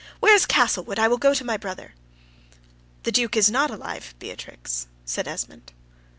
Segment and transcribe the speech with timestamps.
[0.19, 0.97] Where is Castlewood?
[0.97, 1.93] I will go to my brother."
[3.03, 5.73] "The Duke is not alive, Beatrix," said Esmond.